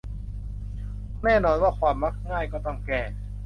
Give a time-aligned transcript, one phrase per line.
[1.23, 3.01] แน่นอนว่าความมักง่ายก็ต้องแก้